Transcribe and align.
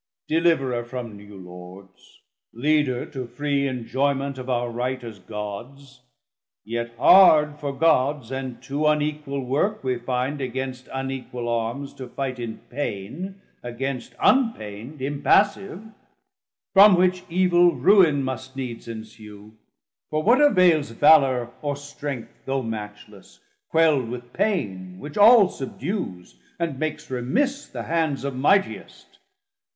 450 0.29 0.49
Deliverer 0.65 0.83
from 0.83 1.15
new 1.15 1.37
Lords, 1.37 2.21
leader 2.53 3.05
to 3.05 3.27
free 3.27 3.67
Enjoyment 3.67 4.39
of 4.39 4.49
our 4.49 4.71
right 4.71 5.03
as 5.03 5.19
Gods; 5.19 6.01
yet 6.63 6.95
hard 6.97 7.59
For 7.59 7.71
Gods, 7.71 8.31
and 8.31 8.59
too 8.63 8.87
unequal 8.87 9.45
work 9.45 9.83
we 9.83 9.99
find 9.99 10.41
Against 10.41 10.89
unequal 10.91 11.47
armes 11.47 11.93
to 11.93 12.07
fight 12.07 12.39
in 12.39 12.57
paine, 12.71 13.43
Against 13.61 14.15
unpaind, 14.19 15.03
impassive; 15.03 15.83
from 16.73 16.97
which 16.97 17.23
evil 17.29 17.75
Ruin 17.75 18.23
must 18.23 18.55
needs 18.55 18.87
ensue; 18.87 19.55
for 20.09 20.23
what 20.23 20.41
availes 20.41 20.89
Valour 20.89 21.51
or 21.61 21.75
strength, 21.75 22.33
though 22.45 22.63
matchless, 22.63 23.39
quelld 23.69 24.09
with 24.09 24.33
pain 24.33 24.97
Which 24.97 25.15
all 25.19 25.47
subdues, 25.47 26.39
and 26.57 26.79
makes 26.79 27.11
remiss 27.11 27.67
the 27.67 27.83
hands 27.83 28.23
Of 28.23 28.35
Mightiest. 28.35 29.19